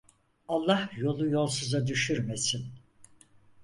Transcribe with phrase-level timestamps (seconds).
[0.47, 2.73] Allah yolu yolsuza düşürmesin